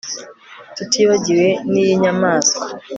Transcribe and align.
tutibagiwe 0.75 1.47
n'iy'inyamaswa 1.71 2.65